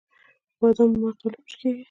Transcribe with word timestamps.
د 0.55 0.55
بادامو 0.59 0.95
مغز 1.01 1.21
ولې 1.23 1.37
پوچ 1.43 1.53
کیږي؟ 1.59 1.79